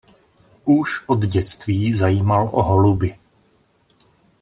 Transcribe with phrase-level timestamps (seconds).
[0.65, 3.17] Už od dětství zajímal o holuby.